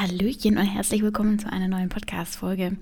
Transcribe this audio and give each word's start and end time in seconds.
Hallöchen 0.00 0.56
und 0.56 0.64
herzlich 0.64 1.02
willkommen 1.02 1.38
zu 1.38 1.52
einer 1.52 1.68
neuen 1.68 1.90
Podcast-Folge. 1.90 2.78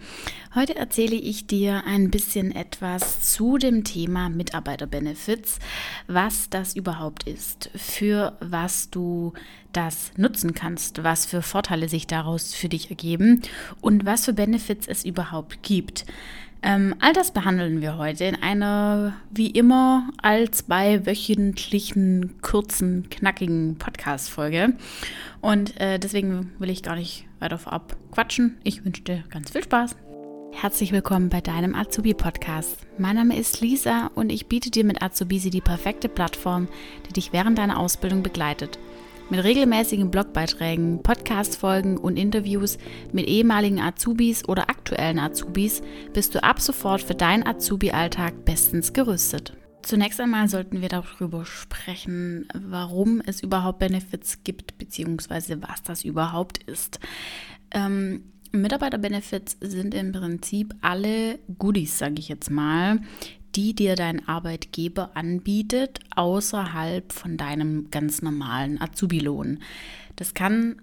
Heute 0.54 0.76
erzähle 0.76 1.16
ich 1.16 1.48
dir 1.48 1.82
ein 1.84 2.12
bisschen 2.12 2.54
etwas 2.54 3.34
zu 3.34 3.58
dem 3.58 3.82
Thema 3.82 4.28
Mitarbeiterbenefits, 4.28 5.58
was 6.06 6.48
das 6.48 6.76
überhaupt 6.76 7.24
ist, 7.24 7.70
für 7.74 8.36
was 8.38 8.90
du 8.90 9.32
das 9.72 10.12
nutzen 10.16 10.54
kannst, 10.54 11.02
was 11.02 11.26
für 11.26 11.42
Vorteile 11.42 11.88
sich 11.88 12.06
daraus 12.06 12.54
für 12.54 12.68
dich 12.68 12.88
ergeben 12.88 13.42
und 13.80 14.06
was 14.06 14.26
für 14.26 14.32
Benefits 14.32 14.86
es 14.86 15.04
überhaupt 15.04 15.64
gibt. 15.64 16.06
Ähm, 16.62 16.94
all 17.00 17.12
das 17.12 17.30
behandeln 17.30 17.80
wir 17.80 17.98
heute 17.98 18.24
in 18.24 18.34
einer, 18.34 19.14
wie 19.30 19.50
immer, 19.50 20.10
als 20.20 20.64
bei 20.64 21.06
wöchentlichen, 21.06 22.40
kurzen, 22.42 23.08
knackigen 23.10 23.76
Podcast-Folge. 23.78 24.74
Und 25.40 25.80
äh, 25.80 25.98
deswegen 25.98 26.52
will 26.58 26.70
ich 26.70 26.82
gar 26.82 26.96
nicht 26.96 27.26
weiter 27.38 27.58
vorab 27.58 27.96
quatschen. 28.10 28.58
Ich 28.64 28.84
wünsche 28.84 29.02
dir 29.02 29.22
ganz 29.30 29.50
viel 29.50 29.62
Spaß. 29.62 29.94
Herzlich 30.52 30.90
willkommen 30.90 31.28
bei 31.28 31.40
deinem 31.40 31.76
Azubi-Podcast. 31.76 32.78
Mein 32.98 33.14
Name 33.14 33.38
ist 33.38 33.60
Lisa 33.60 34.10
und 34.16 34.32
ich 34.32 34.48
biete 34.48 34.70
dir 34.70 34.84
mit 34.84 35.00
Azubisi 35.00 35.50
die 35.50 35.60
perfekte 35.60 36.08
Plattform, 36.08 36.66
die 37.06 37.12
dich 37.12 37.32
während 37.32 37.58
deiner 37.58 37.78
Ausbildung 37.78 38.24
begleitet. 38.24 38.80
Mit 39.30 39.44
regelmäßigen 39.44 40.10
Blogbeiträgen, 40.10 41.02
Podcast-Folgen 41.02 41.98
und 41.98 42.16
Interviews 42.16 42.78
mit 43.12 43.26
ehemaligen 43.26 43.78
Azubis 43.78 44.48
oder 44.48 44.70
aktuellen 44.70 45.18
Azubis 45.18 45.82
bist 46.14 46.34
du 46.34 46.42
ab 46.42 46.62
sofort 46.62 47.02
für 47.02 47.14
deinen 47.14 47.46
Azubi-Alltag 47.46 48.46
bestens 48.46 48.94
gerüstet. 48.94 49.52
Zunächst 49.82 50.18
einmal 50.18 50.48
sollten 50.48 50.80
wir 50.80 50.88
darüber 50.88 51.44
sprechen, 51.44 52.48
warum 52.54 53.20
es 53.26 53.42
überhaupt 53.42 53.80
Benefits 53.80 54.44
gibt, 54.44 54.78
beziehungsweise 54.78 55.60
was 55.60 55.82
das 55.82 56.04
überhaupt 56.04 56.62
ist. 56.62 56.98
Ähm, 57.70 58.32
Mitarbeiterbenefits 58.52 59.58
sind 59.60 59.94
im 59.94 60.12
Prinzip 60.12 60.74
alle 60.80 61.38
Goodies, 61.58 61.98
sage 61.98 62.14
ich 62.18 62.30
jetzt 62.30 62.50
mal, 62.50 63.00
die 63.54 63.74
dir 63.74 63.96
dein 63.96 64.26
Arbeitgeber 64.28 65.10
anbietet, 65.14 66.00
außerhalb 66.14 67.12
von 67.12 67.36
deinem 67.36 67.90
ganz 67.90 68.22
normalen 68.22 68.80
Azubi-Lohn. 68.80 69.60
Das 70.16 70.34
kann 70.34 70.76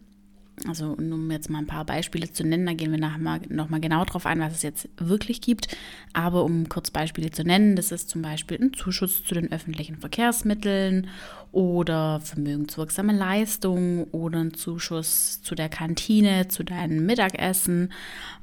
also 0.68 0.94
um 0.94 1.30
jetzt 1.32 1.50
mal 1.50 1.60
ein 1.60 1.68
paar 1.68 1.86
Beispiele 1.86 2.32
zu 2.32 2.44
nennen, 2.44 2.66
da 2.66 2.74
gehen 2.74 2.92
wir 2.92 3.00
nachher 3.00 3.20
mal, 3.20 3.42
nochmal 3.50 3.82
genau 3.82 4.06
drauf 4.06 4.26
ein, 4.26 4.40
was 4.40 4.54
es 4.54 4.62
jetzt 4.62 4.88
wirklich 4.98 5.42
gibt. 5.42 5.68
Aber 6.14 6.44
um 6.44 6.70
kurz 6.70 6.92
Beispiele 6.92 7.30
zu 7.32 7.44
nennen, 7.44 7.76
das 7.76 7.92
ist 7.92 8.10
zum 8.10 8.22
Beispiel 8.22 8.58
ein 8.62 8.74
Zuschuss 8.74 9.24
zu 9.24 9.34
den 9.36 9.52
öffentlichen 9.52 9.98
Verkehrsmitteln 9.98 11.08
oder 11.52 12.22
vermögenswirksame 12.22 13.14
Leistungen 13.14 14.06
oder 14.06 14.40
ein 14.40 14.54
Zuschuss 14.54 15.42
zu 15.42 15.56
der 15.56 15.70
Kantine, 15.70 16.48
zu 16.48 16.64
deinem 16.64 17.06
Mittagessen 17.06 17.92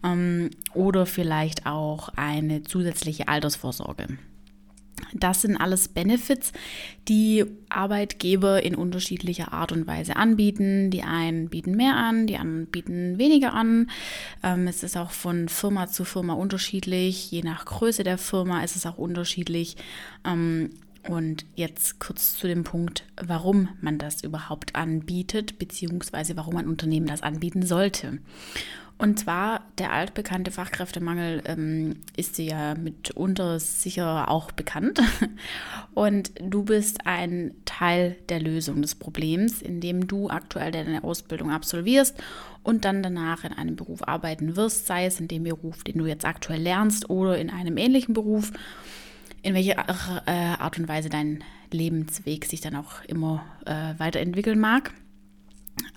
ähm, 0.05 0.51
oder 0.75 1.07
vielleicht 1.07 1.67
auch 1.67 2.11
eine 2.17 2.63
zusätzliche 2.63 3.29
Altersvorsorge. 3.29 4.19
Das 5.15 5.43
sind 5.43 5.57
alles 5.57 5.89
Benefits, 5.89 6.53
die 7.09 7.45
Arbeitgeber 7.69 8.63
in 8.63 8.75
unterschiedlicher 8.75 9.53
Art 9.53 9.73
und 9.73 9.87
Weise 9.87 10.17
anbieten. 10.17 10.91
Die 10.91 11.03
einen 11.03 11.49
bieten 11.49 11.77
mehr 11.77 11.97
an, 11.97 12.27
die 12.27 12.37
anderen 12.37 12.67
bieten 12.67 13.19
weniger 13.19 13.55
an. 13.55 13.91
Ähm, 14.43 14.67
es 14.67 14.83
ist 14.83 14.97
auch 14.97 15.11
von 15.11 15.49
Firma 15.49 15.89
zu 15.89 16.05
Firma 16.05 16.35
unterschiedlich. 16.35 17.31
Je 17.31 17.43
nach 17.43 17.65
Größe 17.65 18.05
der 18.05 18.19
Firma 18.19 18.63
ist 18.63 18.77
es 18.77 18.87
auch 18.87 18.99
unterschiedlich. 18.99 19.77
Und 21.09 21.45
jetzt 21.57 21.99
kurz 21.99 22.39
zu 22.39 22.47
dem 22.47 22.63
Punkt, 22.63 23.05
warum 23.21 23.69
man 23.81 23.99
das 23.99 24.23
überhaupt 24.23 24.77
anbietet, 24.77 25.59
beziehungsweise 25.59 26.37
warum 26.37 26.57
ein 26.57 26.69
Unternehmen 26.69 27.07
das 27.07 27.23
anbieten 27.23 27.63
sollte. 27.67 28.19
Und 29.03 29.19
zwar 29.19 29.67
der 29.79 29.93
altbekannte 29.93 30.53
Fachkräftemangel 30.53 31.43
ähm, 31.47 31.97
ist 32.17 32.39
dir 32.39 32.45
ja 32.45 32.75
mitunter 32.77 33.59
sicher 33.59 34.31
auch 34.31 34.53
bekannt. 34.53 35.01
Und 35.95 36.31
du 36.41 36.63
bist 36.63 37.05
ein 37.05 37.53
Teil 37.65 38.17
der 38.29 38.39
Lösung 38.39 38.81
des 38.81 38.95
Problems, 38.95 39.61
indem 39.61 40.07
du 40.07 40.31
aktuell 40.31 40.71
deine 40.71 41.03
Ausbildung 41.03 41.51
absolvierst 41.51 42.17
und 42.63 42.85
dann 42.85 43.03
danach 43.03 43.43
in 43.43 43.53
einem 43.53 43.75
Beruf 43.75 44.07
arbeiten 44.07 44.55
wirst, 44.55 44.87
sei 44.87 45.07
es 45.07 45.19
in 45.19 45.27
dem 45.27 45.43
Beruf, 45.43 45.83
den 45.83 45.99
du 45.99 46.07
jetzt 46.07 46.25
aktuell 46.25 46.63
lernst 46.63 47.11
oder 47.11 47.37
in 47.39 47.51
einem 47.51 47.77
ähnlichen 47.79 48.15
Beruf, 48.15 48.53
in 49.43 49.55
welcher 49.55 49.77
äh, 50.27 50.31
Art 50.31 50.79
und 50.79 50.89
Weise 50.89 51.09
dein 51.09 51.43
Lebensweg 51.71 52.45
sich 52.45 52.61
dann 52.61 52.77
auch 52.77 53.05
immer 53.07 53.45
äh, 53.67 53.99
weiterentwickeln 53.99 54.59
mag. 54.59 54.93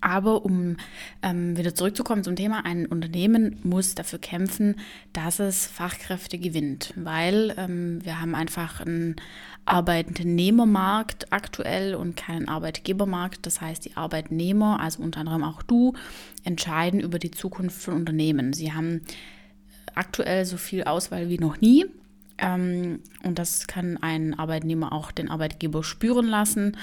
Aber 0.01 0.45
um 0.45 0.77
ähm, 1.21 1.57
wieder 1.57 1.75
zurückzukommen 1.75 2.23
zum 2.23 2.35
Thema, 2.35 2.63
ein 2.65 2.85
Unternehmen 2.85 3.57
muss 3.63 3.95
dafür 3.95 4.19
kämpfen, 4.19 4.75
dass 5.13 5.39
es 5.39 5.65
Fachkräfte 5.65 6.37
gewinnt, 6.37 6.93
weil 6.95 7.53
ähm, 7.57 8.03
wir 8.03 8.21
haben 8.21 8.35
einfach 8.35 8.81
einen 8.81 9.15
Arbeitnehmermarkt 9.65 11.33
aktuell 11.33 11.95
und 11.95 12.15
keinen 12.15 12.47
Arbeitgebermarkt. 12.47 13.45
Das 13.45 13.61
heißt, 13.61 13.83
die 13.85 13.97
Arbeitnehmer, 13.97 14.79
also 14.79 15.01
unter 15.01 15.21
anderem 15.21 15.43
auch 15.43 15.63
du, 15.63 15.93
entscheiden 16.43 16.99
über 16.99 17.19
die 17.19 17.31
Zukunft 17.31 17.81
von 17.81 17.95
Unternehmen. 17.95 18.53
Sie 18.53 18.73
haben 18.73 19.01
aktuell 19.95 20.45
so 20.45 20.57
viel 20.57 20.83
Auswahl 20.83 21.29
wie 21.29 21.39
noch 21.39 21.59
nie. 21.61 21.85
Ähm, 22.37 22.99
und 23.23 23.39
das 23.39 23.67
kann 23.67 23.97
ein 23.97 24.37
Arbeitnehmer 24.37 24.91
auch 24.91 25.11
den 25.11 25.29
Arbeitgeber 25.29 25.83
spüren 25.83 26.27
lassen 26.27 26.75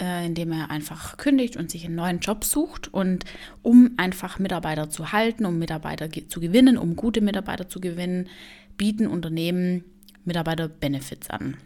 äh, 0.00 0.26
indem 0.26 0.52
er 0.52 0.70
einfach 0.70 1.16
kündigt 1.16 1.56
und 1.56 1.70
sich 1.70 1.84
einen 1.84 1.94
neuen 1.94 2.20
Job 2.20 2.44
sucht. 2.44 2.92
Und 2.92 3.24
um 3.62 3.92
einfach 3.96 4.38
Mitarbeiter 4.38 4.90
zu 4.90 5.12
halten, 5.12 5.44
um 5.44 5.58
Mitarbeiter 5.58 6.08
zu 6.10 6.40
gewinnen, 6.40 6.78
um 6.78 6.96
gute 6.96 7.20
Mitarbeiter 7.20 7.68
zu 7.68 7.80
gewinnen, 7.80 8.28
bieten 8.76 9.06
Unternehmen 9.06 9.84
Mitarbeiter-Benefits 10.24 11.30
an. 11.30 11.56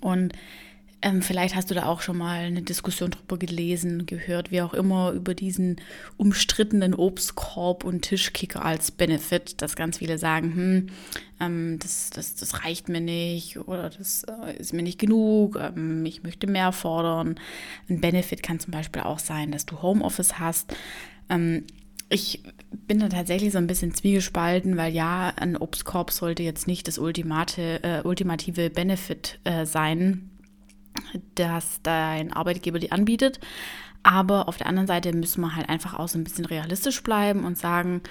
Und 0.00 0.32
ähm, 1.02 1.20
vielleicht 1.20 1.56
hast 1.56 1.70
du 1.70 1.74
da 1.74 1.86
auch 1.86 2.00
schon 2.00 2.16
mal 2.16 2.38
eine 2.38 2.62
Diskussion 2.62 3.10
drüber 3.10 3.36
gelesen, 3.36 4.06
gehört, 4.06 4.52
wie 4.52 4.62
auch 4.62 4.72
immer, 4.72 5.10
über 5.10 5.34
diesen 5.34 5.80
umstrittenen 6.16 6.94
Obstkorb 6.94 7.82
und 7.84 8.02
Tischkicker 8.02 8.64
als 8.64 8.92
Benefit, 8.92 9.60
dass 9.60 9.74
ganz 9.74 9.98
viele 9.98 10.16
sagen, 10.18 10.54
hm, 10.54 10.86
ähm, 11.40 11.78
das, 11.80 12.10
das, 12.10 12.36
das 12.36 12.64
reicht 12.64 12.88
mir 12.88 13.00
nicht 13.00 13.58
oder 13.58 13.90
das 13.90 14.24
äh, 14.24 14.56
ist 14.56 14.72
mir 14.72 14.82
nicht 14.82 15.00
genug, 15.00 15.58
ähm, 15.60 16.06
ich 16.06 16.22
möchte 16.22 16.46
mehr 16.46 16.70
fordern. 16.70 17.34
Ein 17.90 18.00
Benefit 18.00 18.42
kann 18.44 18.60
zum 18.60 18.70
Beispiel 18.70 19.02
auch 19.02 19.18
sein, 19.18 19.50
dass 19.50 19.66
du 19.66 19.82
Homeoffice 19.82 20.38
hast. 20.38 20.72
Ähm, 21.28 21.64
ich 22.10 22.42
bin 22.70 23.00
da 23.00 23.08
tatsächlich 23.08 23.52
so 23.52 23.58
ein 23.58 23.66
bisschen 23.66 23.94
zwiegespalten, 23.94 24.76
weil 24.76 24.92
ja, 24.92 25.32
ein 25.34 25.56
Obstkorb 25.56 26.10
sollte 26.10 26.42
jetzt 26.42 26.66
nicht 26.66 26.86
das 26.86 26.98
ultimate, 26.98 27.82
äh, 27.82 28.02
ultimative 28.02 28.70
Benefit 28.70 29.40
äh, 29.44 29.64
sein 29.66 30.28
das 31.34 31.80
dein 31.82 32.32
Arbeitgeber 32.32 32.78
dir 32.78 32.92
anbietet. 32.92 33.40
Aber 34.02 34.48
auf 34.48 34.56
der 34.56 34.66
anderen 34.66 34.86
Seite 34.88 35.14
müssen 35.14 35.40
wir 35.42 35.54
halt 35.54 35.68
einfach 35.68 35.98
auch 35.98 36.08
so 36.08 36.18
ein 36.18 36.24
bisschen 36.24 36.44
realistisch 36.44 37.02
bleiben 37.02 37.44
und 37.44 37.56
sagen, 37.56 38.02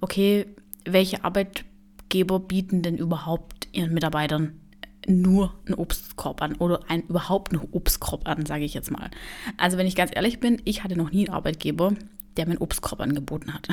okay, 0.00 0.46
welche 0.84 1.24
Arbeitgeber 1.24 2.40
bieten 2.40 2.82
denn 2.82 2.96
überhaupt 2.96 3.68
ihren 3.72 3.94
Mitarbeitern 3.94 4.60
nur 5.06 5.54
einen 5.66 5.74
Obstkorb 5.74 6.42
an 6.42 6.56
oder 6.56 6.80
ein, 6.88 7.02
überhaupt 7.02 7.52
einen 7.52 7.68
Obstkorb 7.70 8.26
an, 8.26 8.44
sage 8.44 8.64
ich 8.64 8.74
jetzt 8.74 8.90
mal. 8.90 9.10
Also 9.56 9.78
wenn 9.78 9.86
ich 9.86 9.94
ganz 9.94 10.10
ehrlich 10.14 10.40
bin, 10.40 10.60
ich 10.64 10.82
hatte 10.82 10.96
noch 10.96 11.12
nie 11.12 11.26
einen 11.26 11.36
Arbeitgeber, 11.36 11.94
der 12.36 12.46
mir 12.46 12.52
einen 12.52 12.62
Obstkorb 12.62 13.00
angeboten 13.00 13.54
hat. 13.54 13.68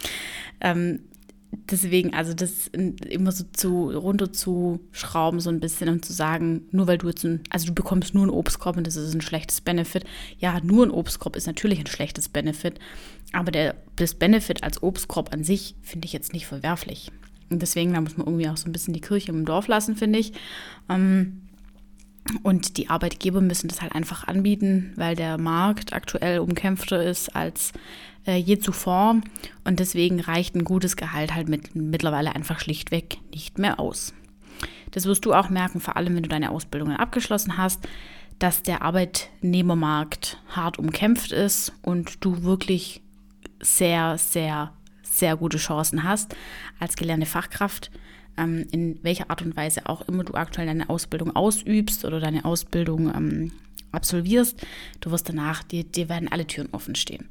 ähm, 0.60 1.00
deswegen, 1.50 2.14
also 2.14 2.34
das 2.34 2.68
immer 2.68 3.32
so 3.32 3.44
zu 3.52 3.90
runterzuschrauben, 3.90 5.40
so 5.40 5.50
ein 5.50 5.60
bisschen 5.60 5.88
und 5.88 6.04
zu 6.04 6.12
sagen, 6.12 6.62
nur 6.70 6.86
weil 6.86 6.98
du 6.98 7.08
jetzt 7.08 7.24
ein, 7.24 7.40
also 7.50 7.66
du 7.66 7.74
bekommst 7.74 8.14
nur 8.14 8.24
einen 8.24 8.32
Obstkorb 8.32 8.76
und 8.76 8.86
das 8.86 8.96
ist 8.96 9.14
ein 9.14 9.20
schlechtes 9.20 9.60
Benefit. 9.60 10.04
Ja, 10.38 10.60
nur 10.62 10.86
ein 10.86 10.90
Obstkorb 10.90 11.36
ist 11.36 11.46
natürlich 11.46 11.78
ein 11.80 11.86
schlechtes 11.86 12.28
Benefit, 12.28 12.78
aber 13.32 13.50
der, 13.50 13.76
das 13.96 14.14
Benefit 14.14 14.62
als 14.62 14.82
Obstkorb 14.82 15.32
an 15.32 15.44
sich 15.44 15.74
finde 15.82 16.06
ich 16.06 16.12
jetzt 16.12 16.32
nicht 16.32 16.46
verwerflich. 16.46 17.10
Und 17.50 17.62
deswegen, 17.62 17.94
da 17.94 18.00
muss 18.00 18.16
man 18.16 18.26
irgendwie 18.26 18.48
auch 18.48 18.58
so 18.58 18.68
ein 18.68 18.72
bisschen 18.72 18.92
die 18.94 19.00
Kirche 19.00 19.32
im 19.32 19.46
Dorf 19.46 19.68
lassen, 19.68 19.96
finde 19.96 20.18
ich. 20.18 20.32
Ähm, 20.90 21.47
und 22.42 22.76
die 22.76 22.90
Arbeitgeber 22.90 23.40
müssen 23.40 23.68
das 23.68 23.82
halt 23.82 23.94
einfach 23.94 24.26
anbieten, 24.26 24.92
weil 24.96 25.16
der 25.16 25.38
Markt 25.38 25.92
aktuell 25.92 26.40
umkämpfter 26.40 27.02
ist 27.02 27.34
als 27.34 27.72
äh, 28.26 28.36
je 28.36 28.58
zuvor. 28.58 29.20
Und 29.64 29.80
deswegen 29.80 30.20
reicht 30.20 30.54
ein 30.54 30.64
gutes 30.64 30.96
Gehalt 30.96 31.34
halt 31.34 31.48
mit, 31.48 31.74
mittlerweile 31.74 32.34
einfach 32.34 32.60
schlichtweg 32.60 33.18
nicht 33.32 33.58
mehr 33.58 33.80
aus. 33.80 34.12
Das 34.90 35.06
wirst 35.06 35.24
du 35.24 35.34
auch 35.34 35.48
merken, 35.48 35.80
vor 35.80 35.96
allem 35.96 36.14
wenn 36.16 36.22
du 36.22 36.28
deine 36.28 36.50
Ausbildungen 36.50 36.96
abgeschlossen 36.96 37.56
hast, 37.56 37.86
dass 38.38 38.62
der 38.62 38.82
Arbeitnehmermarkt 38.82 40.38
hart 40.48 40.78
umkämpft 40.78 41.32
ist 41.32 41.72
und 41.82 42.24
du 42.24 42.42
wirklich 42.42 43.02
sehr, 43.60 44.16
sehr, 44.18 44.72
sehr 45.02 45.36
gute 45.36 45.58
Chancen 45.58 46.04
hast 46.04 46.36
als 46.78 46.96
gelernte 46.96 47.26
Fachkraft 47.26 47.90
ähm, 48.38 48.66
in 48.70 48.98
welcher 49.02 49.30
Art 49.30 49.42
und 49.42 49.56
Weise 49.56 49.86
auch 49.86 50.06
immer 50.08 50.24
du 50.24 50.34
aktuell 50.34 50.66
deine 50.66 50.88
Ausbildung 50.88 51.34
ausübst 51.34 52.04
oder 52.04 52.20
deine 52.20 52.44
Ausbildung 52.44 53.12
ähm, 53.14 53.52
absolvierst, 53.92 54.66
du 55.00 55.10
wirst 55.10 55.28
danach, 55.28 55.62
dir, 55.62 55.84
dir 55.84 56.08
werden 56.08 56.28
alle 56.28 56.46
Türen 56.46 56.68
offen 56.72 56.94
stehen. 56.94 57.28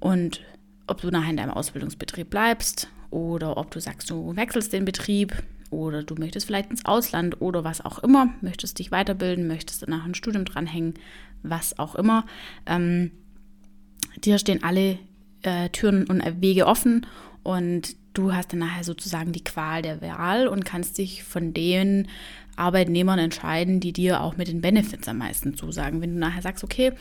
Und 0.00 0.40
ob 0.86 1.00
du 1.00 1.10
nachher 1.10 1.30
in 1.30 1.36
deinem 1.36 1.50
Ausbildungsbetrieb 1.50 2.30
bleibst 2.30 2.88
oder 3.10 3.56
ob 3.56 3.70
du 3.70 3.80
sagst, 3.80 4.10
du 4.10 4.36
wechselst 4.36 4.72
den 4.72 4.84
Betrieb 4.84 5.42
oder 5.70 6.02
du 6.02 6.14
möchtest 6.14 6.46
vielleicht 6.46 6.70
ins 6.70 6.84
Ausland 6.84 7.40
oder 7.40 7.64
was 7.64 7.84
auch 7.84 7.98
immer, 8.00 8.32
möchtest 8.40 8.78
dich 8.78 8.90
weiterbilden, 8.92 9.46
möchtest 9.46 9.82
danach 9.82 10.04
ein 10.04 10.14
Studium 10.14 10.44
dranhängen, 10.44 10.94
was 11.42 11.78
auch 11.78 11.94
immer. 11.94 12.24
Ähm, 12.66 13.10
dir 14.24 14.38
stehen 14.38 14.62
alle 14.62 14.98
äh, 15.42 15.68
Türen 15.70 16.06
und 16.06 16.22
Wege 16.40 16.66
offen 16.66 17.06
und 17.42 17.96
du 18.16 18.32
hast 18.32 18.52
dann 18.52 18.60
nachher 18.60 18.84
sozusagen 18.84 19.32
die 19.32 19.44
Qual 19.44 19.82
der 19.82 20.00
Wahl 20.00 20.48
und 20.48 20.64
kannst 20.64 20.98
dich 20.98 21.22
von 21.22 21.52
den 21.52 22.08
Arbeitnehmern 22.56 23.18
entscheiden, 23.18 23.80
die 23.80 23.92
dir 23.92 24.22
auch 24.22 24.36
mit 24.36 24.48
den 24.48 24.60
Benefits 24.60 25.08
am 25.08 25.18
meisten 25.18 25.56
zusagen. 25.56 26.00
Wenn 26.00 26.14
du 26.14 26.18
nachher 26.18 26.42
sagst, 26.42 26.64
okay, 26.64 26.92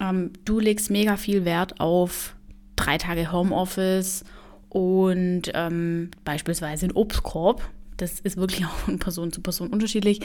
ähm, 0.00 0.30
du 0.44 0.60
legst 0.60 0.90
mega 0.90 1.16
viel 1.16 1.44
Wert 1.44 1.80
auf 1.80 2.36
drei 2.76 2.98
Tage 2.98 3.32
Homeoffice 3.32 4.24
und 4.68 5.42
ähm, 5.54 6.10
beispielsweise 6.24 6.86
einen 6.86 6.96
Obstkorb, 6.96 7.68
das 7.96 8.20
ist 8.20 8.36
wirklich 8.36 8.66
auch 8.66 8.70
von 8.70 8.98
Person 8.98 9.32
zu 9.32 9.40
Person 9.40 9.68
unterschiedlich. 9.68 10.20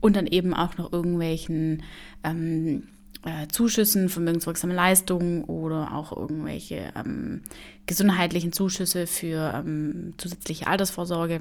Und 0.00 0.16
dann 0.16 0.26
eben 0.26 0.54
auch 0.54 0.76
noch 0.76 0.92
irgendwelchen 0.92 1.82
ähm, 2.22 2.84
äh, 3.24 3.48
Zuschüssen, 3.48 4.08
vermögenswirksame 4.08 4.74
Leistungen 4.74 5.44
oder 5.44 5.94
auch 5.94 6.16
irgendwelche 6.16 6.92
ähm, 6.96 7.42
gesundheitlichen 7.86 8.52
Zuschüsse 8.52 9.06
für 9.06 9.54
ähm, 9.54 10.14
zusätzliche 10.18 10.66
Altersvorsorge. 10.66 11.40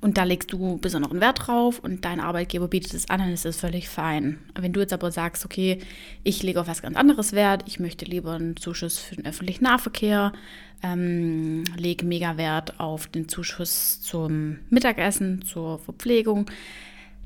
Und 0.00 0.18
da 0.18 0.24
legst 0.24 0.52
du 0.52 0.78
besonderen 0.78 1.20
Wert 1.20 1.46
drauf 1.46 1.78
und 1.78 2.04
dein 2.04 2.20
Arbeitgeber 2.20 2.68
bietet 2.68 2.92
es 2.94 3.08
an, 3.08 3.20
dann 3.20 3.32
ist 3.32 3.44
das 3.44 3.56
völlig 3.56 3.88
fein. 3.88 4.38
Wenn 4.58 4.72
du 4.72 4.80
jetzt 4.80 4.92
aber 4.92 5.10
sagst, 5.10 5.44
okay, 5.44 5.78
ich 6.22 6.42
lege 6.42 6.60
auf 6.60 6.68
was 6.68 6.82
ganz 6.82 6.96
anderes 6.96 7.32
Wert, 7.32 7.62
ich 7.66 7.80
möchte 7.80 8.04
lieber 8.04 8.32
einen 8.32 8.56
Zuschuss 8.56 8.98
für 8.98 9.16
den 9.16 9.26
öffentlichen 9.26 9.64
Nahverkehr, 9.64 10.32
ähm, 10.82 11.64
lege 11.76 12.04
mega 12.04 12.36
Wert 12.36 12.78
auf 12.78 13.06
den 13.06 13.28
Zuschuss 13.28 14.02
zum 14.02 14.58
Mittagessen, 14.68 15.42
zur 15.42 15.78
Verpflegung, 15.78 16.50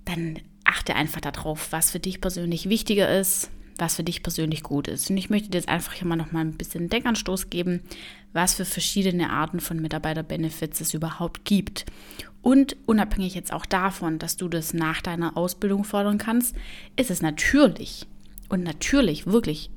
dann 0.05 0.39
achte 0.69 0.94
einfach 0.94 1.20
darauf, 1.20 1.73
was 1.73 1.91
für 1.91 1.99
dich 1.99 2.20
persönlich 2.20 2.69
wichtiger 2.69 3.09
ist, 3.19 3.50
was 3.79 3.97
für 3.97 4.05
dich 4.05 4.23
persönlich 4.23 4.62
gut 4.62 4.88
ist. 4.88 5.09
Und 5.09 5.17
ich 5.17 5.31
möchte 5.31 5.50
dir 5.50 5.59
jetzt 5.59 5.69
einfach 5.69 5.93
hier 5.93 6.06
mal 6.06 6.17
noch 6.17 6.32
mal 6.32 6.41
ein 6.41 6.56
bisschen 6.56 6.88
Denkanstoß 6.88 7.49
geben, 7.49 7.81
was 8.32 8.55
für 8.55 8.65
verschiedene 8.65 9.31
Arten 9.31 9.61
von 9.61 9.81
Mitarbeiterbenefits 9.81 10.81
es 10.81 10.94
überhaupt 10.94 11.44
gibt. 11.44 11.87
Und 12.43 12.76
unabhängig 12.87 13.35
jetzt 13.35 13.53
auch 13.53 13.67
davon, 13.67 14.19
dass 14.19 14.37
du 14.37 14.49
das 14.49 14.75
nach 14.75 15.00
deiner 15.00 15.37
Ausbildung 15.37 15.85
fordern 15.85 16.19
kannst, 16.19 16.55
ist 16.97 17.11
es 17.11 17.23
natürlich 17.23 18.06
und 18.49 18.62
natürlich 18.62 19.26
wirklich 19.26 19.70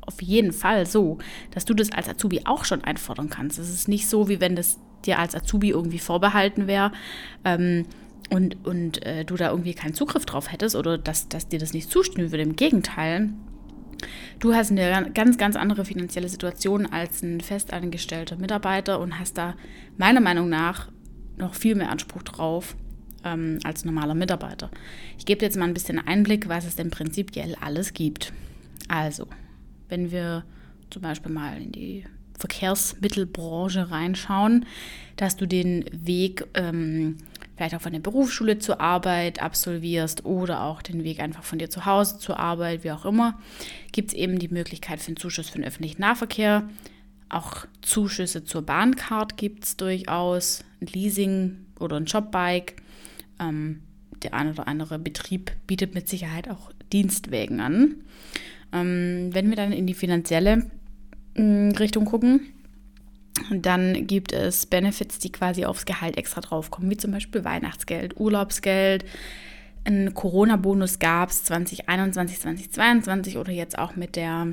auf 0.00 0.22
jeden 0.22 0.52
Fall 0.52 0.86
so, 0.86 1.18
dass 1.50 1.64
du 1.64 1.74
das 1.74 1.90
als 1.92 2.08
Azubi 2.08 2.42
auch 2.44 2.64
schon 2.64 2.84
einfordern 2.84 3.28
kannst. 3.28 3.58
Es 3.58 3.68
ist 3.68 3.88
nicht 3.88 4.08
so, 4.08 4.28
wie 4.28 4.40
wenn 4.40 4.54
das 4.54 4.78
dir 5.04 5.18
als 5.18 5.34
Azubi 5.34 5.70
irgendwie 5.70 5.98
vorbehalten 5.98 6.66
wäre 6.66 6.92
ähm, 7.44 7.86
und, 8.30 8.64
und 8.66 9.04
äh, 9.04 9.24
du 9.24 9.36
da 9.36 9.50
irgendwie 9.50 9.74
keinen 9.74 9.94
Zugriff 9.94 10.26
drauf 10.26 10.50
hättest 10.52 10.76
oder 10.76 10.98
dass, 10.98 11.28
dass 11.28 11.48
dir 11.48 11.58
das 11.58 11.72
nicht 11.72 11.90
zustimmen 11.90 12.32
würde. 12.32 12.42
Im 12.42 12.56
Gegenteil, 12.56 13.30
du 14.40 14.54
hast 14.54 14.70
eine 14.70 15.10
ganz, 15.12 15.38
ganz 15.38 15.56
andere 15.56 15.84
finanzielle 15.84 16.28
Situation 16.28 16.86
als 16.86 17.22
ein 17.22 17.40
festangestellter 17.40 18.36
Mitarbeiter 18.36 19.00
und 19.00 19.18
hast 19.18 19.38
da 19.38 19.54
meiner 19.96 20.20
Meinung 20.20 20.48
nach 20.48 20.90
noch 21.36 21.54
viel 21.54 21.74
mehr 21.74 21.90
Anspruch 21.90 22.22
drauf 22.22 22.76
ähm, 23.24 23.58
als 23.64 23.84
normaler 23.84 24.14
Mitarbeiter. 24.14 24.70
Ich 25.18 25.26
gebe 25.26 25.44
jetzt 25.44 25.56
mal 25.56 25.66
ein 25.66 25.74
bisschen 25.74 25.98
Einblick, 25.98 26.48
was 26.48 26.66
es 26.66 26.76
denn 26.76 26.90
prinzipiell 26.90 27.54
alles 27.60 27.94
gibt. 27.94 28.32
Also, 28.88 29.26
wenn 29.88 30.10
wir 30.10 30.44
zum 30.90 31.02
Beispiel 31.02 31.32
mal 31.32 31.60
in 31.60 31.72
die 31.72 32.04
Verkehrsmittelbranche 32.38 33.90
reinschauen, 33.90 34.66
dass 35.16 35.36
du 35.36 35.46
den 35.46 35.84
Weg 35.92 36.44
ähm, 36.54 37.16
vielleicht 37.56 37.74
auch 37.74 37.80
von 37.80 37.92
der 37.92 38.00
Berufsschule 38.00 38.58
zur 38.58 38.80
Arbeit 38.80 39.42
absolvierst 39.42 40.24
oder 40.24 40.62
auch 40.62 40.82
den 40.82 41.04
Weg 41.04 41.20
einfach 41.20 41.42
von 41.42 41.58
dir 41.58 41.70
zu 41.70 41.86
Hause 41.86 42.18
zur 42.18 42.38
Arbeit, 42.38 42.84
wie 42.84 42.92
auch 42.92 43.04
immer, 43.04 43.38
gibt 43.92 44.10
es 44.10 44.14
eben 44.14 44.38
die 44.38 44.48
Möglichkeit 44.48 45.00
für 45.00 45.08
einen 45.08 45.16
Zuschuss 45.16 45.48
für 45.48 45.58
den 45.58 45.66
öffentlichen 45.66 46.00
Nahverkehr. 46.00 46.68
Auch 47.28 47.66
Zuschüsse 47.82 48.44
zur 48.44 48.62
Bahncard 48.62 49.36
gibt 49.36 49.64
es 49.64 49.76
durchaus, 49.76 50.64
ein 50.80 50.86
Leasing 50.86 51.58
oder 51.80 51.96
ein 51.96 52.04
Jobbike. 52.04 52.76
Ähm, 53.40 53.82
der 54.22 54.34
ein 54.34 54.50
oder 54.50 54.66
andere 54.66 54.98
Betrieb 54.98 55.52
bietet 55.66 55.94
mit 55.94 56.08
Sicherheit 56.08 56.48
auch 56.48 56.72
Dienstwägen 56.92 57.60
an. 57.60 57.96
Ähm, 58.72 59.30
wenn 59.32 59.48
wir 59.48 59.56
dann 59.56 59.72
in 59.72 59.86
die 59.86 59.94
finanzielle 59.94 60.70
äh, 61.34 61.42
Richtung 61.42 62.04
gucken, 62.04 62.40
dann 63.50 64.06
gibt 64.06 64.32
es 64.32 64.66
Benefits, 64.66 65.18
die 65.18 65.32
quasi 65.32 65.64
aufs 65.64 65.84
Gehalt 65.84 66.16
extra 66.16 66.40
draufkommen, 66.40 66.90
wie 66.90 66.96
zum 66.96 67.12
Beispiel 67.12 67.44
Weihnachtsgeld, 67.44 68.18
Urlaubsgeld. 68.18 69.04
Ein 69.84 70.14
Corona-Bonus 70.14 70.98
gab 70.98 71.30
es 71.30 71.44
2021, 71.44 72.40
2022 72.40 73.38
oder 73.38 73.52
jetzt 73.52 73.78
auch 73.78 73.94
mit 73.94 74.16
der 74.16 74.48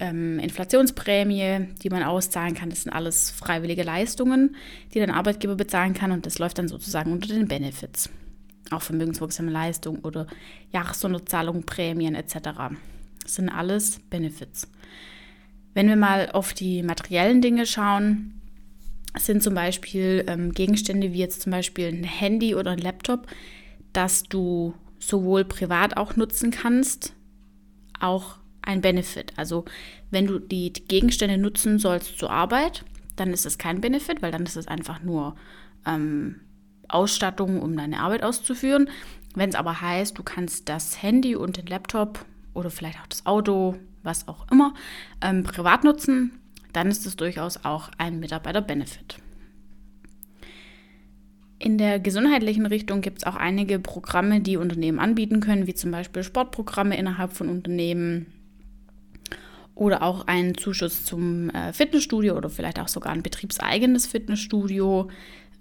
ähm, 0.00 0.38
Inflationsprämie, 0.38 1.68
die 1.82 1.90
man 1.90 2.02
auszahlen 2.02 2.54
kann. 2.54 2.70
Das 2.70 2.82
sind 2.82 2.92
alles 2.92 3.30
freiwillige 3.30 3.82
Leistungen, 3.82 4.56
die 4.92 4.98
dein 4.98 5.10
Arbeitgeber 5.10 5.54
bezahlen 5.54 5.94
kann 5.94 6.12
und 6.12 6.26
das 6.26 6.38
läuft 6.38 6.58
dann 6.58 6.68
sozusagen 6.68 7.12
unter 7.12 7.28
den 7.28 7.46
Benefits. 7.46 8.10
Auch 8.70 8.82
vermögenswirksame 8.82 9.50
Leistungen 9.50 10.00
oder 10.00 10.26
Jahressonderzahlungen, 10.72 11.64
Prämien 11.64 12.14
etc. 12.14 12.38
Das 13.22 13.34
sind 13.36 13.48
alles 13.48 14.00
Benefits. 14.10 14.68
Wenn 15.74 15.88
wir 15.88 15.96
mal 15.96 16.30
auf 16.30 16.54
die 16.54 16.82
materiellen 16.82 17.42
Dinge 17.42 17.66
schauen, 17.66 18.40
sind 19.18 19.42
zum 19.42 19.54
Beispiel 19.54 20.24
ähm, 20.26 20.52
Gegenstände 20.52 21.12
wie 21.12 21.18
jetzt 21.18 21.42
zum 21.42 21.52
Beispiel 21.52 21.88
ein 21.88 22.04
Handy 22.04 22.54
oder 22.54 22.72
ein 22.72 22.78
Laptop, 22.78 23.26
das 23.92 24.24
du 24.24 24.74
sowohl 24.98 25.44
privat 25.44 25.96
auch 25.96 26.16
nutzen 26.16 26.50
kannst, 26.50 27.14
auch 28.00 28.36
ein 28.62 28.80
Benefit. 28.80 29.32
Also 29.36 29.64
wenn 30.10 30.26
du 30.26 30.38
die 30.38 30.72
Gegenstände 30.72 31.38
nutzen 31.38 31.78
sollst 31.78 32.18
zur 32.18 32.30
Arbeit, 32.30 32.84
dann 33.16 33.32
ist 33.32 33.46
es 33.46 33.58
kein 33.58 33.80
Benefit, 33.80 34.22
weil 34.22 34.32
dann 34.32 34.44
ist 34.44 34.56
es 34.56 34.66
einfach 34.66 35.02
nur 35.02 35.36
ähm, 35.86 36.40
Ausstattung, 36.88 37.60
um 37.60 37.76
deine 37.76 38.00
Arbeit 38.00 38.22
auszuführen. 38.22 38.88
Wenn 39.34 39.50
es 39.50 39.54
aber 39.54 39.80
heißt, 39.80 40.16
du 40.16 40.22
kannst 40.22 40.68
das 40.68 41.02
Handy 41.02 41.36
und 41.36 41.56
den 41.56 41.66
Laptop 41.66 42.24
oder 42.54 42.70
vielleicht 42.70 43.00
auch 43.00 43.06
das 43.06 43.26
Auto, 43.26 43.76
was 44.04 44.28
auch 44.28 44.50
immer, 44.50 44.74
ähm, 45.20 45.42
privat 45.42 45.84
nutzen, 45.84 46.32
dann 46.72 46.88
ist 46.88 47.06
es 47.06 47.16
durchaus 47.16 47.64
auch 47.64 47.90
ein 47.98 48.20
Mitarbeiter-Benefit. 48.20 49.16
In 51.58 51.78
der 51.78 51.98
gesundheitlichen 51.98 52.66
Richtung 52.66 53.00
gibt 53.00 53.18
es 53.18 53.24
auch 53.24 53.36
einige 53.36 53.78
Programme, 53.78 54.40
die 54.40 54.58
Unternehmen 54.58 54.98
anbieten 54.98 55.40
können, 55.40 55.66
wie 55.66 55.74
zum 55.74 55.90
Beispiel 55.90 56.22
Sportprogramme 56.22 56.96
innerhalb 56.96 57.32
von 57.32 57.48
Unternehmen 57.48 58.26
oder 59.74 60.02
auch 60.02 60.26
einen 60.26 60.56
Zuschuss 60.56 61.04
zum 61.04 61.50
äh, 61.50 61.72
Fitnessstudio 61.72 62.36
oder 62.36 62.50
vielleicht 62.50 62.78
auch 62.78 62.88
sogar 62.88 63.12
ein 63.12 63.22
betriebseigenes 63.22 64.06
Fitnessstudio, 64.06 65.10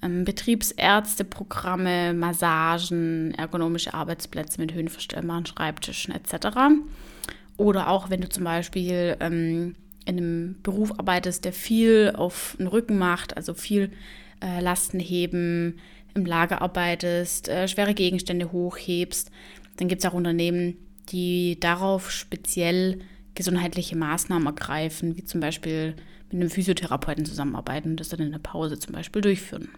ähm, 0.01 0.25
Betriebsärzteprogramme, 0.25 2.13
Massagen, 2.13 3.33
ergonomische 3.35 3.93
Arbeitsplätze 3.93 4.59
mit 4.59 4.73
höhenverstellbaren 4.73 5.45
Schreibtischen 5.45 6.13
etc. 6.13 6.57
Oder 7.63 7.87
auch 7.87 8.09
wenn 8.09 8.19
du 8.19 8.27
zum 8.27 8.43
Beispiel 8.43 9.15
ähm, 9.21 9.75
in 10.05 10.17
einem 10.17 10.55
Beruf 10.63 10.91
arbeitest, 10.99 11.45
der 11.45 11.53
viel 11.53 12.11
auf 12.13 12.57
den 12.59 12.67
Rücken 12.67 12.97
macht, 12.97 13.37
also 13.37 13.53
viel 13.53 13.89
äh, 14.43 14.59
Lasten 14.59 14.99
heben, 14.99 15.79
im 16.13 16.25
Lager 16.25 16.61
arbeitest, 16.61 17.47
äh, 17.47 17.69
schwere 17.69 17.93
Gegenstände 17.93 18.51
hochhebst, 18.51 19.31
dann 19.77 19.87
gibt 19.87 20.03
es 20.03 20.09
auch 20.09 20.13
Unternehmen, 20.13 20.75
die 21.07 21.57
darauf 21.57 22.11
speziell 22.11 22.99
gesundheitliche 23.33 23.95
Maßnahmen 23.95 24.45
ergreifen, 24.45 25.15
wie 25.15 25.23
zum 25.23 25.39
Beispiel 25.39 25.95
mit 26.29 26.41
einem 26.41 26.49
Physiotherapeuten 26.49 27.23
zusammenarbeiten 27.23 27.91
und 27.91 27.99
das 28.01 28.09
dann 28.09 28.19
in 28.19 28.33
der 28.33 28.39
Pause 28.39 28.77
zum 28.77 28.91
Beispiel 28.91 29.21
durchführen. 29.21 29.69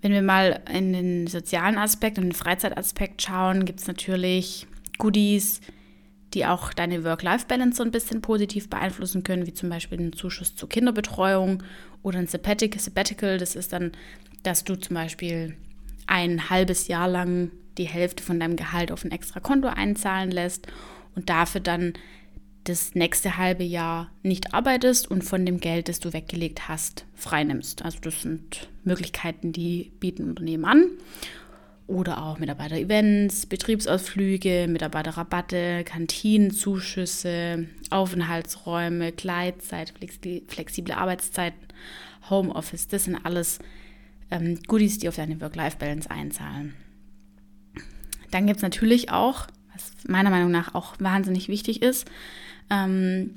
Wenn 0.00 0.12
wir 0.12 0.22
mal 0.22 0.62
in 0.72 0.94
den 0.94 1.26
sozialen 1.26 1.76
Aspekt 1.76 2.16
und 2.16 2.24
den 2.24 2.32
Freizeitaspekt 2.32 3.20
schauen, 3.20 3.66
gibt 3.66 3.80
es 3.80 3.86
natürlich 3.86 4.66
Goodies, 5.00 5.60
die 6.34 6.46
auch 6.46 6.72
deine 6.72 7.02
Work-Life-Balance 7.02 7.78
so 7.78 7.82
ein 7.82 7.90
bisschen 7.90 8.22
positiv 8.22 8.70
beeinflussen 8.70 9.24
können, 9.24 9.46
wie 9.46 9.54
zum 9.54 9.68
Beispiel 9.68 9.98
einen 9.98 10.12
Zuschuss 10.12 10.54
zur 10.54 10.68
Kinderbetreuung 10.68 11.64
oder 12.02 12.20
ein 12.20 12.28
Sabbatical. 12.28 13.38
Das 13.38 13.56
ist 13.56 13.72
dann, 13.72 13.90
dass 14.44 14.62
du 14.62 14.76
zum 14.76 14.94
Beispiel 14.94 15.56
ein 16.06 16.48
halbes 16.48 16.86
Jahr 16.86 17.08
lang 17.08 17.50
die 17.78 17.88
Hälfte 17.88 18.22
von 18.22 18.38
deinem 18.38 18.56
Gehalt 18.56 18.92
auf 18.92 19.04
ein 19.04 19.10
extra 19.10 19.40
Konto 19.40 19.68
einzahlen 19.68 20.30
lässt 20.30 20.68
und 21.16 21.28
dafür 21.28 21.60
dann 21.60 21.94
das 22.64 22.94
nächste 22.94 23.36
halbe 23.38 23.64
Jahr 23.64 24.10
nicht 24.22 24.54
arbeitest 24.54 25.10
und 25.10 25.22
von 25.22 25.46
dem 25.46 25.60
Geld, 25.60 25.88
das 25.88 25.98
du 25.98 26.12
weggelegt 26.12 26.68
hast, 26.68 27.06
freinimmst. 27.14 27.84
Also 27.84 27.98
das 28.00 28.22
sind 28.22 28.68
Möglichkeiten, 28.84 29.52
die 29.52 29.92
bieten 29.98 30.28
Unternehmen 30.28 30.64
an. 30.64 30.84
Oder 31.90 32.22
auch 32.22 32.38
Mitarbeiter-Events, 32.38 33.46
Betriebsausflüge, 33.46 34.66
Mitarbeiterrabatte, 34.68 35.82
Kantinenzuschüsse, 35.84 37.66
Aufenthaltsräume, 37.90 39.10
Gleitzeit, 39.10 39.92
flexible 40.46 40.94
Arbeitszeiten, 40.94 41.58
Homeoffice. 42.30 42.86
Das 42.86 43.04
sind 43.04 43.16
alles 43.16 43.58
ähm, 44.30 44.60
Goodies, 44.68 44.98
die 44.98 45.08
auf 45.08 45.16
deine 45.16 45.40
Work-Life-Balance 45.40 46.08
einzahlen. 46.10 46.74
Dann 48.30 48.46
gibt 48.46 48.58
es 48.58 48.62
natürlich 48.62 49.10
auch, 49.10 49.48
was 49.72 49.90
meiner 50.06 50.30
Meinung 50.30 50.52
nach 50.52 50.76
auch 50.76 50.94
wahnsinnig 51.00 51.48
wichtig 51.48 51.82
ist, 51.82 52.08
ähm, 52.70 53.34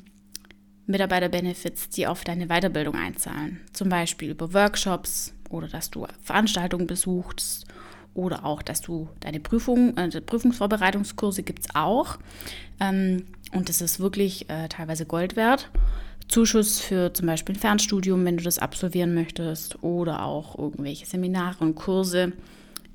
Mitarbeiter-Benefits, 0.85 1.89
die 1.89 2.05
auf 2.05 2.23
deine 2.23 2.47
Weiterbildung 2.47 2.93
einzahlen. 2.93 3.61
Zum 3.73 3.89
Beispiel 3.89 4.29
über 4.29 4.53
Workshops 4.53 5.33
oder 5.49 5.67
dass 5.67 5.89
du 5.89 6.05
Veranstaltungen 6.21 6.85
besuchst 6.85 7.65
oder 8.13 8.45
auch, 8.45 8.61
dass 8.61 8.81
du 8.81 9.09
deine 9.19 9.39
Prüfung, 9.39 9.97
äh, 9.97 10.09
Prüfungsvorbereitungskurse 10.21 11.43
gibt 11.43 11.65
es 11.65 11.75
auch. 11.75 12.17
Ähm, 12.79 13.25
und 13.51 13.69
das 13.69 13.81
ist 13.81 13.99
wirklich 13.99 14.49
äh, 14.49 14.67
teilweise 14.67 15.05
Gold 15.05 15.35
wert. 15.35 15.69
Zuschuss 16.27 16.79
für 16.79 17.13
zum 17.13 17.27
Beispiel 17.27 17.55
ein 17.55 17.59
Fernstudium, 17.59 18.25
wenn 18.25 18.37
du 18.37 18.43
das 18.43 18.59
absolvieren 18.59 19.13
möchtest, 19.13 19.83
oder 19.83 20.23
auch 20.23 20.57
irgendwelche 20.57 21.05
Seminare 21.05 21.63
und 21.63 21.75
Kurse, 21.75 22.33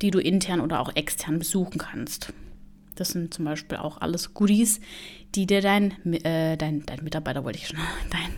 die 0.03 0.11
du 0.11 0.19
intern 0.19 0.61
oder 0.61 0.81
auch 0.81 0.95
extern 0.95 1.39
besuchen 1.39 1.79
kannst. 1.79 2.33
Das 2.95 3.11
sind 3.11 3.33
zum 3.33 3.45
Beispiel 3.45 3.79
auch 3.79 4.01
alles 4.01 4.35
Goodies, 4.35 4.81
die 5.35 5.47
dir 5.47 5.61
dein, 5.61 5.93
äh, 6.25 6.57
dein, 6.57 6.85
dein 6.85 7.05
Mitarbeiter, 7.05 7.45
wollte 7.45 7.59
ich 7.59 7.69
schon, 7.69 7.79
dein 8.11 8.35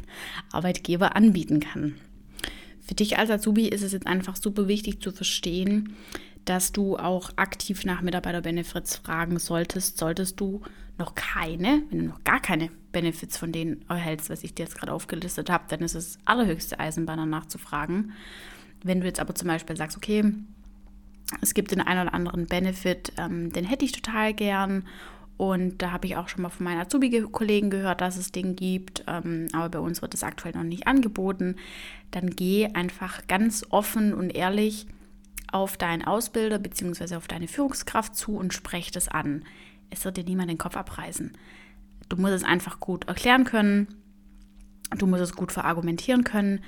Arbeitgeber 0.52 1.16
anbieten 1.16 1.60
kann. 1.60 1.94
Für 2.80 2.94
dich 2.94 3.18
als 3.18 3.30
Azubi 3.30 3.68
ist 3.68 3.82
es 3.82 3.92
jetzt 3.92 4.06
einfach 4.06 4.36
super 4.36 4.66
wichtig 4.66 5.00
zu 5.00 5.12
verstehen, 5.12 5.94
dass 6.44 6.72
du 6.72 6.96
auch 6.96 7.30
aktiv 7.36 7.84
nach 7.84 8.02
Mitarbeiter-Benefits 8.02 8.96
fragen 8.96 9.38
solltest, 9.38 9.98
solltest 9.98 10.40
du 10.40 10.62
noch 10.98 11.14
keine, 11.14 11.82
wenn 11.90 11.98
du 11.98 12.04
noch 12.06 12.24
gar 12.24 12.40
keine 12.40 12.70
Benefits 12.92 13.36
von 13.36 13.52
denen 13.52 13.84
erhältst, 13.88 14.30
was 14.30 14.44
ich 14.44 14.54
dir 14.54 14.64
jetzt 14.64 14.76
gerade 14.78 14.92
aufgelistet 14.92 15.50
habe, 15.50 15.64
dann 15.68 15.80
ist 15.80 15.94
es 15.94 16.18
allerhöchste 16.24 16.78
Eisenbahn 16.78 17.18
danach 17.18 17.46
zu 17.46 17.58
fragen. 17.58 18.12
Wenn 18.82 19.00
du 19.00 19.06
jetzt 19.06 19.20
aber 19.20 19.34
zum 19.34 19.48
Beispiel 19.48 19.76
sagst, 19.76 19.96
okay, 19.96 20.24
es 21.40 21.54
gibt 21.54 21.70
den 21.70 21.80
einen 21.80 22.08
oder 22.08 22.14
anderen 22.14 22.46
Benefit, 22.46 23.12
ähm, 23.16 23.52
den 23.52 23.64
hätte 23.64 23.84
ich 23.84 23.92
total 23.92 24.34
gern 24.34 24.84
und 25.40 25.80
da 25.80 25.92
habe 25.92 26.06
ich 26.06 26.16
auch 26.16 26.28
schon 26.28 26.42
mal 26.42 26.50
von 26.50 26.64
meinen 26.64 26.82
Azubi-Kollegen 26.82 27.70
gehört, 27.70 28.02
dass 28.02 28.18
es 28.18 28.30
den 28.30 28.56
gibt, 28.56 29.04
ähm, 29.06 29.46
aber 29.52 29.70
bei 29.70 29.78
uns 29.78 30.02
wird 30.02 30.12
es 30.12 30.22
aktuell 30.22 30.54
noch 30.54 30.64
nicht 30.64 30.86
angeboten. 30.86 31.56
Dann 32.10 32.28
geh 32.28 32.68
einfach 32.74 33.26
ganz 33.26 33.64
offen 33.70 34.12
und 34.12 34.34
ehrlich 34.34 34.86
auf 35.52 35.76
deinen 35.76 36.04
Ausbilder 36.04 36.58
bzw. 36.58 37.16
auf 37.16 37.28
deine 37.28 37.48
Führungskraft 37.48 38.14
zu 38.16 38.36
und 38.36 38.54
sprech 38.54 38.90
das 38.90 39.08
an. 39.08 39.44
Es 39.90 40.04
wird 40.04 40.16
dir 40.16 40.24
niemand 40.24 40.50
den 40.50 40.58
Kopf 40.58 40.76
abreißen. 40.76 41.32
Du 42.08 42.16
musst 42.16 42.34
es 42.34 42.44
einfach 42.44 42.80
gut 42.80 43.08
erklären 43.08 43.44
können, 43.44 43.88
du 44.96 45.06
musst 45.06 45.22
es 45.22 45.34
gut 45.34 45.52
verargumentieren 45.52 46.24
können 46.24 46.60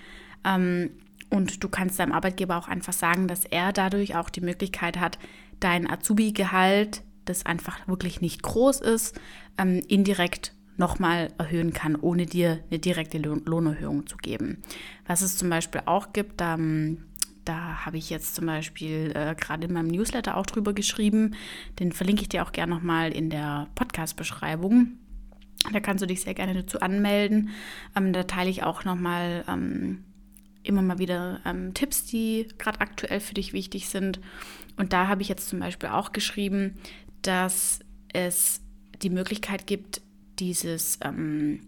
ähm, 0.44 0.90
und 1.30 1.62
du 1.62 1.68
kannst 1.68 1.98
deinem 1.98 2.12
Arbeitgeber 2.12 2.56
auch 2.56 2.68
einfach 2.68 2.92
sagen, 2.92 3.28
dass 3.28 3.44
er 3.44 3.72
dadurch 3.72 4.16
auch 4.16 4.30
die 4.30 4.40
Möglichkeit 4.40 4.98
hat, 4.98 5.18
dein 5.60 5.90
Azubi-Gehalt, 5.90 7.02
das 7.24 7.46
einfach 7.46 7.86
wirklich 7.88 8.20
nicht 8.20 8.42
groß 8.42 8.80
ist, 8.80 9.20
ähm, 9.58 9.82
indirekt 9.88 10.54
nochmal 10.76 11.28
erhöhen 11.38 11.72
kann, 11.72 11.96
ohne 11.96 12.26
dir 12.26 12.60
eine 12.70 12.78
direkte 12.78 13.18
Lohnerhöhung 13.18 14.06
zu 14.06 14.16
geben. 14.16 14.62
Was 15.06 15.20
es 15.20 15.36
zum 15.36 15.50
Beispiel 15.50 15.82
auch 15.86 16.12
gibt, 16.12 16.40
ähm, 16.40 17.04
da 17.44 17.84
habe 17.84 17.98
ich 17.98 18.10
jetzt 18.10 18.34
zum 18.34 18.46
Beispiel 18.46 19.12
äh, 19.14 19.34
gerade 19.34 19.66
in 19.66 19.72
meinem 19.72 19.88
Newsletter 19.88 20.36
auch 20.36 20.46
drüber 20.46 20.72
geschrieben. 20.72 21.34
Den 21.78 21.92
verlinke 21.92 22.22
ich 22.22 22.28
dir 22.28 22.44
auch 22.44 22.52
gerne 22.52 22.74
nochmal 22.74 23.12
in 23.12 23.30
der 23.30 23.68
Podcast-Beschreibung. 23.74 24.98
Da 25.72 25.80
kannst 25.80 26.02
du 26.02 26.06
dich 26.06 26.22
sehr 26.22 26.34
gerne 26.34 26.54
dazu 26.54 26.80
anmelden. 26.80 27.50
Ähm, 27.96 28.12
da 28.12 28.24
teile 28.24 28.50
ich 28.50 28.62
auch 28.62 28.84
nochmal 28.84 29.44
ähm, 29.48 30.04
immer 30.62 30.82
mal 30.82 30.98
wieder 30.98 31.40
ähm, 31.44 31.74
Tipps, 31.74 32.04
die 32.04 32.48
gerade 32.58 32.80
aktuell 32.80 33.20
für 33.20 33.34
dich 33.34 33.52
wichtig 33.52 33.88
sind. 33.88 34.20
Und 34.76 34.92
da 34.92 35.08
habe 35.08 35.22
ich 35.22 35.28
jetzt 35.28 35.48
zum 35.48 35.60
Beispiel 35.60 35.90
auch 35.90 36.12
geschrieben, 36.12 36.78
dass 37.22 37.80
es 38.12 38.60
die 39.02 39.10
Möglichkeit 39.10 39.66
gibt, 39.66 40.00
dieses 40.38 40.98
ähm, 41.02 41.60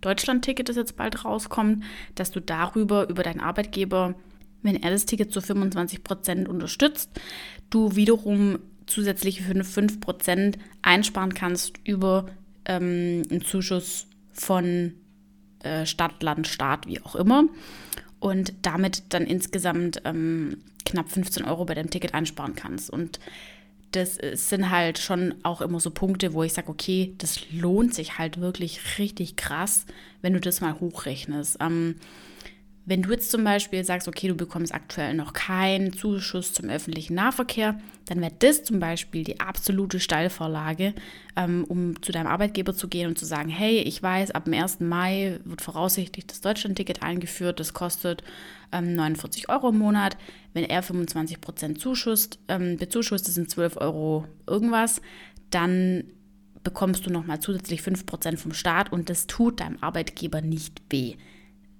Deutschland-Ticket, 0.00 0.68
das 0.68 0.76
jetzt 0.76 0.96
bald 0.96 1.24
rauskommt, 1.24 1.84
dass 2.14 2.30
du 2.30 2.40
darüber, 2.40 3.08
über 3.08 3.22
deinen 3.22 3.40
Arbeitgeber, 3.40 4.14
wenn 4.62 4.82
er 4.82 4.90
das 4.90 5.06
Ticket 5.06 5.32
zu 5.32 5.40
25 5.40 6.04
Prozent 6.04 6.48
unterstützt, 6.48 7.10
du 7.70 7.96
wiederum 7.96 8.58
zusätzliche 8.86 9.42
5 9.42 10.00
Prozent 10.00 10.58
einsparen 10.82 11.34
kannst 11.34 11.74
über 11.84 12.26
ähm, 12.64 13.22
einen 13.30 13.44
Zuschuss 13.44 14.06
von 14.32 14.94
äh, 15.62 15.86
Stadt, 15.86 16.22
Land, 16.22 16.48
Staat, 16.48 16.86
wie 16.86 17.00
auch 17.00 17.14
immer. 17.14 17.44
Und 18.20 18.52
damit 18.62 19.04
dann 19.10 19.24
insgesamt 19.24 20.02
ähm, 20.04 20.58
knapp 20.84 21.10
15 21.10 21.44
Euro 21.44 21.64
bei 21.64 21.74
deinem 21.74 21.90
Ticket 21.90 22.14
einsparen 22.14 22.54
kannst. 22.54 22.90
Und 22.90 23.18
das 23.92 24.18
sind 24.32 24.70
halt 24.70 24.98
schon 24.98 25.34
auch 25.42 25.60
immer 25.60 25.78
so 25.78 25.90
Punkte, 25.90 26.32
wo 26.32 26.42
ich 26.42 26.54
sage, 26.54 26.68
okay, 26.68 27.14
das 27.18 27.50
lohnt 27.50 27.94
sich 27.94 28.18
halt 28.18 28.40
wirklich 28.40 28.98
richtig 28.98 29.36
krass, 29.36 29.86
wenn 30.22 30.32
du 30.32 30.40
das 30.40 30.60
mal 30.60 30.80
hochrechnest. 30.80 31.58
Ähm, 31.60 31.96
wenn 32.84 33.02
du 33.02 33.10
jetzt 33.10 33.30
zum 33.30 33.44
Beispiel 33.44 33.84
sagst, 33.84 34.08
okay, 34.08 34.26
du 34.26 34.34
bekommst 34.34 34.74
aktuell 34.74 35.14
noch 35.14 35.32
keinen 35.32 35.92
Zuschuss 35.92 36.52
zum 36.52 36.68
öffentlichen 36.68 37.14
Nahverkehr, 37.14 37.78
dann 38.06 38.20
wäre 38.20 38.32
das 38.40 38.64
zum 38.64 38.80
Beispiel 38.80 39.22
die 39.22 39.38
absolute 39.38 40.00
Steilvorlage, 40.00 40.92
ähm, 41.36 41.64
um 41.68 42.02
zu 42.02 42.10
deinem 42.10 42.26
Arbeitgeber 42.26 42.74
zu 42.74 42.88
gehen 42.88 43.08
und 43.08 43.18
zu 43.18 43.24
sagen, 43.24 43.50
hey, 43.50 43.78
ich 43.78 44.02
weiß, 44.02 44.32
ab 44.32 44.46
dem 44.46 44.54
1. 44.54 44.80
Mai 44.80 45.38
wird 45.44 45.62
voraussichtlich 45.62 46.26
das 46.26 46.40
Deutschlandticket 46.40 47.02
eingeführt, 47.04 47.60
das 47.60 47.72
kostet 47.72 48.24
ähm, 48.72 48.96
49 48.96 49.48
Euro 49.48 49.68
im 49.68 49.78
Monat. 49.78 50.16
Wenn 50.52 50.64
er 50.64 50.82
25 50.82 51.40
Prozent 51.40 51.78
ähm, 52.48 52.76
bezuschusst, 52.78 53.28
das 53.28 53.34
sind 53.34 53.48
12 53.48 53.76
Euro 53.76 54.26
irgendwas, 54.48 55.00
dann 55.50 56.02
bekommst 56.64 57.06
du 57.06 57.10
nochmal 57.10 57.38
zusätzlich 57.38 57.80
5 57.82 58.06
Prozent 58.06 58.40
vom 58.40 58.52
Staat 58.52 58.92
und 58.92 59.08
das 59.08 59.28
tut 59.28 59.60
deinem 59.60 59.78
Arbeitgeber 59.80 60.40
nicht 60.40 60.82
weh 60.90 61.14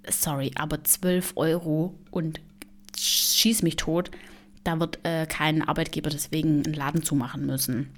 sorry, 0.08 0.52
aber 0.54 0.82
12 0.84 1.32
Euro 1.36 1.94
und 2.10 2.40
schieß 2.98 3.62
mich 3.62 3.76
tot, 3.76 4.10
da 4.64 4.78
wird 4.78 5.00
äh, 5.02 5.26
kein 5.26 5.62
Arbeitgeber 5.62 6.10
deswegen 6.10 6.64
einen 6.64 6.74
Laden 6.74 7.02
zumachen 7.02 7.46
müssen. 7.46 7.90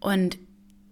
Und 0.00 0.38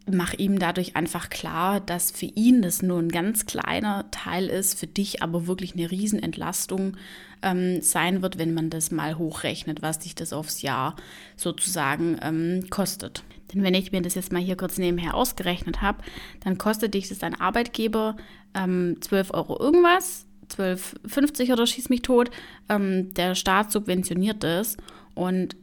mach 0.07 0.35
ihm 0.35 0.59
dadurch 0.59 0.97
einfach 0.97 1.31
klar, 1.31 1.81
dass 1.81 2.11
für 2.11 2.27
ihn 2.27 2.63
das 2.63 2.83
nur 2.83 2.99
ein 2.99 3.11
ganz 3.11 3.47
kleiner 3.47 4.11
Teil 4.11 4.47
ist, 4.47 4.79
für 4.79 4.87
dich 4.87 5.23
aber 5.23 5.47
wirklich 5.47 5.75
eine 5.75 5.91
Riesenentlastung 5.91 6.97
ähm, 7.43 7.81
sein 7.83 8.23
wird, 8.23 8.39
wenn 8.39 8.55
man 8.55 8.71
das 8.71 8.91
mal 8.91 9.19
hochrechnet, 9.19 9.83
was 9.83 10.01
dich 10.01 10.15
das 10.15 10.33
aufs 10.33 10.63
Jahr 10.63 10.97
sozusagen 11.37 12.19
ähm, 12.23 12.67
kostet. 12.71 13.23
Denn 13.53 13.63
wenn 13.63 13.75
ich 13.75 13.93
mir 13.93 14.03
das 14.03 14.15
jetzt 14.15 14.33
mal 14.33 14.43
hier 14.43 14.57
kurz 14.57 14.79
nebenher 14.79 15.15
ausgerechnet 15.15 15.83
habe, 15.83 16.03
dann 16.41 16.59
kostet 16.59 16.95
dich 16.95 17.09
das 17.09 17.19
dein 17.19 17.41
Arbeitgeber 17.41 18.17
ähm, 18.55 18.97
12 19.01 19.33
Euro 19.33 19.59
irgendwas, 19.59 20.27
12,50 20.51 21.53
oder 21.53 21.67
schieß 21.67 21.89
mich 21.89 22.03
tot. 22.03 22.31
Ähm, 22.69 23.13
der 23.15 23.35
Staat 23.35 23.73
subventioniert 23.73 24.43
das 24.43 24.77
und 25.15 25.57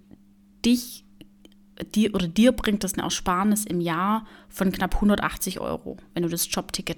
dich 0.66 1.06
dir 1.96 2.14
oder 2.16 2.28
dir 2.28 2.52
bringt 2.52 2.84
das 2.84 2.94
eine 2.94 3.04
Ersparnis 3.04 3.66
im 3.66 3.82
Jahr 3.82 4.26
von 4.50 4.72
knapp 4.72 4.96
180 4.96 5.60
Euro, 5.60 5.98
wenn 6.14 6.24
du 6.24 6.30
das 6.30 6.48
Jobticket, 6.52 6.98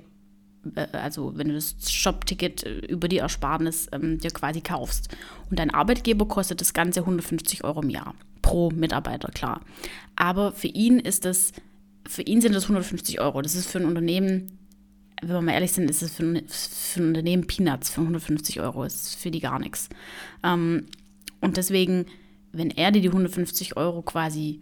äh, 0.76 0.88
also 0.94 1.38
wenn 1.38 1.50
du 1.50 1.56
das 1.56 1.76
Jobticket 2.04 2.64
äh, 2.64 2.80
über 2.88 3.08
die 3.08 3.18
Ersparnis 3.18 3.88
ähm, 3.92 4.20
dir 4.20 4.32
quasi 4.32 4.62
kaufst. 4.62 5.10
Und 5.50 5.60
dein 5.60 5.74
Arbeitgeber 5.74 6.28
kostet 6.28 6.62
das 6.62 6.74
Ganze 6.74 7.02
150 7.02 7.64
Euro 7.64 7.82
im 7.82 7.90
Jahr 7.90 8.16
pro 8.50 8.72
Mitarbeiter, 8.72 9.30
klar. 9.32 9.62
Aber 10.16 10.52
für 10.52 10.68
ihn 10.68 11.00
ist 11.00 11.24
das, 11.24 11.54
für 12.08 12.24
ihn 12.24 12.42
sind 12.42 12.56
das 12.56 12.64
150 12.64 13.22
Euro. 13.22 13.44
Das 13.44 13.54
ist 13.54 13.70
für 13.70 13.78
ein 13.78 13.86
Unternehmen, 13.86 14.58
wenn 15.22 15.30
wir 15.30 15.42
mal 15.42 15.52
ehrlich 15.52 15.72
sind, 15.72 15.90
ist 15.90 16.02
es 16.02 16.16
für, 16.16 16.24
ein, 16.24 16.48
für 16.48 17.02
ein 17.02 17.10
Unternehmen 17.10 17.46
Peanuts 17.46 17.92
für 17.92 18.02
150 18.02 18.60
Euro. 18.60 18.84
Ist 18.84 19.16
für 19.16 19.30
die 19.30 19.40
gar 19.40 19.60
nichts. 19.60 19.90
Ähm, 20.44 20.88
und 21.42 21.58
deswegen, 21.58 22.08
wenn 22.52 22.72
er 22.72 22.92
dir 22.92 23.02
die 23.02 23.10
150 23.10 23.78
Euro 23.78 24.02
quasi 24.02 24.62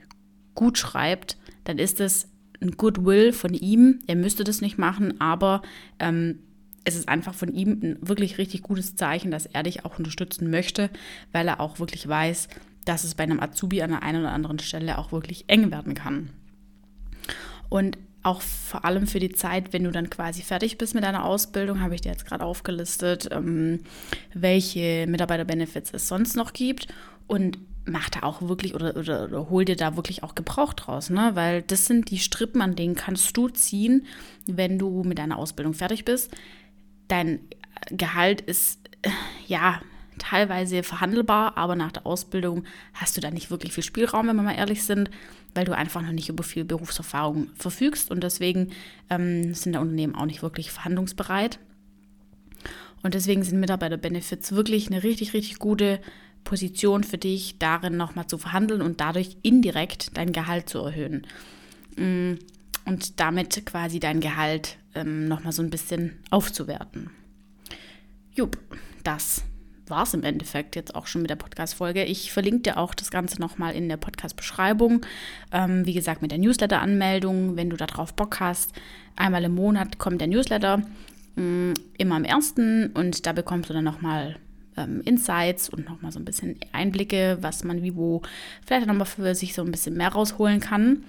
gut 0.53 0.77
schreibt, 0.77 1.37
dann 1.63 1.77
ist 1.77 2.01
das 2.01 2.27
ein 2.59 2.71
Goodwill 2.71 3.31
von 3.31 3.53
ihm. 3.53 3.99
Er 4.07 4.17
müsste 4.17 4.43
das 4.43 4.59
nicht 4.59 4.77
machen, 4.77 5.21
aber 5.21 5.61
ähm, 5.99 6.39
es 6.83 6.95
ist 6.95 7.07
einfach 7.07 7.33
von 7.33 7.53
ihm 7.53 7.79
ein 7.81 7.97
wirklich 8.01 8.37
richtig 8.37 8.63
gutes 8.63 8.97
Zeichen, 8.97 9.31
dass 9.31 9.45
er 9.45 9.63
dich 9.63 9.85
auch 9.85 9.97
unterstützen 9.97 10.49
möchte, 10.49 10.89
weil 11.31 11.47
er 11.47 11.61
auch 11.61 11.79
wirklich 11.79 12.05
weiß, 12.05 12.49
dass 12.87 13.03
es 13.03 13.15
bei 13.15 13.23
einem 13.23 13.39
Azubi 13.39 13.81
an 13.81 13.91
der 13.91 14.03
einen 14.03 14.21
oder 14.21 14.31
anderen 14.31 14.59
Stelle 14.59 14.97
auch 14.97 15.11
wirklich 15.11 15.45
eng 15.47 15.71
werden 15.71 15.93
kann. 15.93 16.29
Und 17.69 17.97
auch 18.23 18.41
vor 18.41 18.85
allem 18.85 19.07
für 19.07 19.19
die 19.19 19.31
Zeit, 19.31 19.73
wenn 19.73 19.83
du 19.83 19.91
dann 19.91 20.09
quasi 20.09 20.41
fertig 20.41 20.77
bist 20.77 20.95
mit 20.95 21.03
deiner 21.03 21.25
Ausbildung, 21.25 21.81
habe 21.81 21.95
ich 21.95 22.01
dir 22.01 22.11
jetzt 22.11 22.25
gerade 22.25 22.43
aufgelistet, 22.43 23.29
ähm, 23.31 23.81
welche 24.33 25.05
Mitarbeiterbenefits 25.07 25.91
es 25.93 26.07
sonst 26.07 26.35
noch 26.35 26.53
gibt. 26.53 26.87
Und 27.27 27.57
mach 27.85 28.09
da 28.09 28.23
auch 28.23 28.41
wirklich 28.41 28.75
oder, 28.75 28.95
oder, 28.95 29.25
oder, 29.25 29.49
hol 29.49 29.65
dir 29.65 29.75
da 29.75 29.95
wirklich 29.95 30.23
auch 30.23 30.35
Gebrauch 30.35 30.73
draus, 30.73 31.09
ne? 31.09 31.31
Weil 31.33 31.61
das 31.61 31.85
sind 31.85 32.09
die 32.11 32.19
Strippen, 32.19 32.61
an 32.61 32.75
denen 32.75 32.95
kannst 32.95 33.35
du 33.37 33.47
ziehen, 33.49 34.05
wenn 34.45 34.77
du 34.77 35.03
mit 35.03 35.19
deiner 35.19 35.37
Ausbildung 35.37 35.73
fertig 35.73 36.03
bist. 36.03 36.31
Dein 37.07 37.39
Gehalt 37.91 38.41
ist 38.41 38.79
ja 39.47 39.81
teilweise 40.17 40.83
verhandelbar, 40.83 41.57
aber 41.57 41.75
nach 41.75 41.91
der 41.91 42.05
Ausbildung 42.05 42.63
hast 42.93 43.17
du 43.17 43.21
da 43.21 43.31
nicht 43.31 43.51
wirklich 43.51 43.73
viel 43.73 43.83
Spielraum, 43.83 44.27
wenn 44.27 44.35
wir 44.35 44.43
mal 44.43 44.55
ehrlich 44.55 44.83
sind, 44.83 45.09
weil 45.53 45.65
du 45.65 45.75
einfach 45.75 46.01
noch 46.01 46.11
nicht 46.11 46.29
über 46.29 46.43
viel 46.43 46.65
Berufserfahrung 46.65 47.49
verfügst 47.55 48.11
und 48.11 48.23
deswegen 48.23 48.71
ähm, 49.09 49.53
sind 49.53 49.73
da 49.73 49.79
Unternehmen 49.79 50.15
auch 50.15 50.25
nicht 50.25 50.41
wirklich 50.41 50.71
verhandlungsbereit. 50.71 51.59
Und 53.03 53.13
deswegen 53.13 53.43
sind 53.43 53.59
Mitarbeiterbenefits 53.59 54.53
wirklich 54.53 54.87
eine 54.87 55.03
richtig, 55.03 55.33
richtig 55.33 55.59
gute 55.59 55.99
Position 56.43 57.03
für 57.03 57.17
dich, 57.17 57.59
darin 57.59 57.97
nochmal 57.97 58.27
zu 58.27 58.37
verhandeln 58.37 58.81
und 58.81 59.01
dadurch 59.01 59.37
indirekt 59.43 60.17
dein 60.17 60.31
Gehalt 60.31 60.69
zu 60.69 60.79
erhöhen. 60.79 61.27
Mm, 61.97 62.35
und 62.85 63.19
damit 63.19 63.65
quasi 63.65 63.99
dein 63.99 64.21
Gehalt 64.21 64.77
ähm, 64.95 65.27
nochmal 65.27 65.51
so 65.51 65.61
ein 65.61 65.69
bisschen 65.69 66.19
aufzuwerten. 66.29 67.09
Jupp, 68.33 68.57
das 69.03 69.43
war 69.89 70.03
es 70.03 70.13
im 70.13 70.23
Endeffekt 70.23 70.75
jetzt 70.75 70.95
auch 70.95 71.07
schon 71.07 71.21
mit 71.21 71.29
der 71.29 71.35
Podcast-Folge. 71.35 72.03
Ich 72.03 72.31
verlinke 72.31 72.61
dir 72.61 72.77
auch 72.77 72.93
das 72.93 73.11
Ganze 73.11 73.41
nochmal 73.41 73.75
in 73.75 73.89
der 73.89 73.97
Podcast-Beschreibung. 73.97 75.05
Ähm, 75.51 75.85
wie 75.85 75.93
gesagt, 75.93 76.21
mit 76.21 76.31
der 76.31 76.37
Newsletter-Anmeldung, 76.37 77.55
wenn 77.55 77.69
du 77.69 77.77
darauf 77.77 78.13
Bock 78.13 78.39
hast. 78.39 78.73
Einmal 79.15 79.43
im 79.43 79.55
Monat 79.55 79.97
kommt 79.97 80.21
der 80.21 80.27
Newsletter, 80.27 80.77
mh, 81.35 81.43
mm, 81.43 81.73
immer 81.97 82.15
am 82.15 82.23
ersten 82.23 82.87
und 82.93 83.25
da 83.25 83.33
bekommst 83.33 83.69
du 83.69 83.73
dann 83.73 83.83
nochmal 83.83 84.37
ähm, 84.77 85.01
Insights 85.01 85.69
und 85.69 85.89
nochmal 85.89 86.11
so 86.11 86.19
ein 86.19 86.25
bisschen 86.25 86.55
Einblicke, 86.71 87.37
was 87.41 87.63
man 87.63 87.81
wie 87.81 87.95
wo 87.95 88.21
vielleicht 88.65 88.87
nochmal 88.87 89.07
für 89.07 89.35
sich 89.35 89.53
so 89.53 89.63
ein 89.63 89.71
bisschen 89.71 89.97
mehr 89.97 90.09
rausholen 90.09 90.59
kann. 90.59 91.03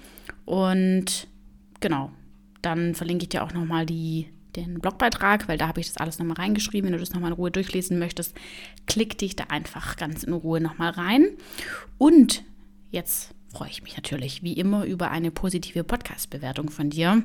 Und 0.45 1.29
genau, 1.81 2.11
dann 2.63 2.95
verlinke 2.95 3.25
ich 3.25 3.29
dir 3.29 3.45
auch 3.45 3.53
nochmal 3.53 3.87
die 3.87 4.29
den 4.57 4.81
Blogbeitrag, 4.81 5.49
weil 5.49 5.59
da 5.59 5.69
habe 5.69 5.81
ich 5.81 5.87
das 5.87 5.97
alles 5.97 6.19
nochmal 6.19 6.37
reingeschrieben. 6.37 6.87
Wenn 6.87 6.95
du 6.95 7.01
das 7.01 7.13
nochmal 7.13 7.31
in 7.31 7.37
Ruhe 7.37 7.51
durchlesen 7.51 7.99
möchtest, 7.99 8.35
klick 8.87 9.19
dich 9.19 9.37
da 9.37 9.45
einfach 9.45 9.97
ganz 9.97 10.25
in 10.25 10.33
Ruhe 10.33 10.61
nochmal 10.61 10.91
rein. 10.91 11.29
Und 11.99 12.43
jetzt 12.91 13.35
freue 13.53 13.71
ich 13.71 13.83
mich 13.83 13.97
natürlich 13.97 14.43
wie 14.43 14.53
immer 14.53 14.85
über 14.85 15.11
eine 15.11 15.31
positive 15.31 15.85
Podcast-Bewertung 15.85 16.71
von 16.71 16.91
dir. 16.91 17.23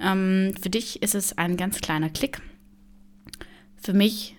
Ähm, 0.00 0.54
für 0.60 0.70
dich 0.70 1.02
ist 1.02 1.14
es 1.14 1.38
ein 1.38 1.56
ganz 1.56 1.80
kleiner 1.80 2.10
Klick. 2.10 2.40
Für 3.76 3.92
mich 3.92 4.36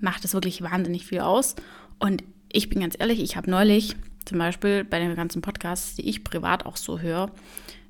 macht 0.00 0.24
es 0.24 0.34
wirklich 0.34 0.62
wahnsinnig 0.62 1.06
viel 1.06 1.20
aus. 1.20 1.56
Und 1.98 2.22
ich 2.52 2.68
bin 2.68 2.80
ganz 2.80 2.96
ehrlich, 2.98 3.20
ich 3.20 3.36
habe 3.36 3.50
neulich 3.50 3.96
zum 4.24 4.38
Beispiel 4.38 4.84
bei 4.84 4.98
den 4.98 5.14
ganzen 5.16 5.42
Podcasts, 5.42 5.96
die 5.96 6.08
ich 6.08 6.22
privat 6.22 6.66
auch 6.66 6.76
so 6.76 7.00
höre, 7.00 7.32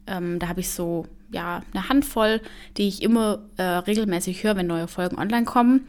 ähm, 0.08 0.38
da 0.38 0.48
habe 0.48 0.60
ich 0.60 0.70
so 0.70 1.06
ja 1.30 1.62
eine 1.72 1.88
Handvoll, 1.88 2.40
die 2.76 2.88
ich 2.88 3.02
immer 3.02 3.40
äh, 3.56 3.62
regelmäßig 3.62 4.42
höre, 4.42 4.56
wenn 4.56 4.66
neue 4.66 4.88
Folgen 4.88 5.18
online 5.18 5.44
kommen. 5.44 5.88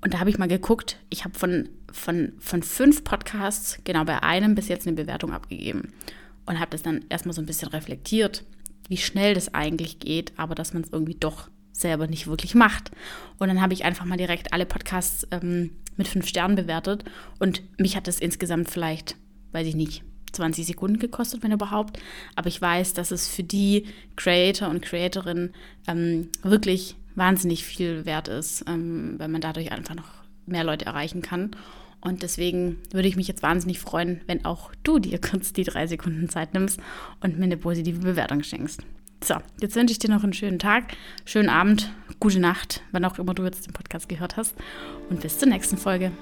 Und 0.00 0.14
da 0.14 0.20
habe 0.20 0.30
ich 0.30 0.38
mal 0.38 0.48
geguckt, 0.48 0.98
ich 1.08 1.24
habe 1.24 1.38
von, 1.38 1.68
von, 1.90 2.32
von 2.38 2.62
fünf 2.62 3.04
Podcasts 3.04 3.78
genau 3.84 4.04
bei 4.04 4.22
einem 4.22 4.54
bis 4.54 4.68
jetzt 4.68 4.86
eine 4.86 4.96
Bewertung 4.96 5.32
abgegeben. 5.32 5.92
Und 6.46 6.60
habe 6.60 6.70
das 6.70 6.82
dann 6.82 7.04
erstmal 7.08 7.32
so 7.32 7.40
ein 7.40 7.46
bisschen 7.46 7.68
reflektiert, 7.68 8.44
wie 8.88 8.98
schnell 8.98 9.32
das 9.32 9.54
eigentlich 9.54 9.98
geht, 9.98 10.32
aber 10.36 10.54
dass 10.54 10.74
man 10.74 10.82
es 10.82 10.92
irgendwie 10.92 11.14
doch 11.14 11.48
selber 11.72 12.06
nicht 12.06 12.26
wirklich 12.26 12.54
macht. 12.54 12.90
Und 13.38 13.48
dann 13.48 13.62
habe 13.62 13.72
ich 13.72 13.84
einfach 13.84 14.04
mal 14.04 14.18
direkt 14.18 14.52
alle 14.52 14.66
Podcasts 14.66 15.26
ähm, 15.30 15.70
mit 15.96 16.08
fünf 16.08 16.26
Sternen 16.26 16.56
bewertet 16.56 17.04
und 17.38 17.62
mich 17.78 17.96
hat 17.96 18.06
das 18.06 18.18
insgesamt 18.18 18.70
vielleicht, 18.70 19.16
weiß 19.52 19.66
ich 19.66 19.74
nicht, 19.74 20.04
20 20.34 20.66
Sekunden 20.66 20.98
gekostet, 20.98 21.42
wenn 21.42 21.52
überhaupt. 21.52 21.98
Aber 22.36 22.48
ich 22.48 22.60
weiß, 22.60 22.94
dass 22.94 23.10
es 23.10 23.28
für 23.28 23.42
die 23.42 23.86
Creator 24.16 24.68
und 24.68 24.82
Creatorinnen 24.82 25.54
ähm, 25.86 26.28
wirklich 26.42 26.96
wahnsinnig 27.14 27.64
viel 27.64 28.04
wert 28.04 28.28
ist, 28.28 28.64
ähm, 28.68 29.14
weil 29.18 29.28
man 29.28 29.40
dadurch 29.40 29.72
einfach 29.72 29.94
noch 29.94 30.10
mehr 30.46 30.64
Leute 30.64 30.86
erreichen 30.86 31.22
kann. 31.22 31.52
Und 32.00 32.22
deswegen 32.22 32.78
würde 32.90 33.08
ich 33.08 33.16
mich 33.16 33.28
jetzt 33.28 33.42
wahnsinnig 33.42 33.80
freuen, 33.80 34.20
wenn 34.26 34.44
auch 34.44 34.72
du 34.82 34.98
dir 34.98 35.18
kurz 35.30 35.52
die 35.52 35.64
drei 35.64 35.86
Sekunden 35.86 36.28
Zeit 36.28 36.54
nimmst 36.54 36.80
und 37.20 37.38
mir 37.38 37.44
eine 37.44 37.56
positive 37.56 38.00
Bewertung 38.00 38.42
schenkst. 38.42 38.82
So, 39.22 39.36
jetzt 39.60 39.74
wünsche 39.74 39.92
ich 39.92 39.98
dir 39.98 40.10
noch 40.10 40.22
einen 40.22 40.34
schönen 40.34 40.58
Tag, 40.58 40.94
schönen 41.24 41.48
Abend, 41.48 41.90
gute 42.20 42.40
Nacht, 42.40 42.82
wann 42.92 43.06
auch 43.06 43.18
immer 43.18 43.32
du 43.32 43.44
jetzt 43.44 43.66
den 43.66 43.72
Podcast 43.72 44.08
gehört 44.08 44.36
hast. 44.36 44.54
Und 45.08 45.22
bis 45.22 45.38
zur 45.38 45.48
nächsten 45.48 45.78
Folge. 45.78 46.12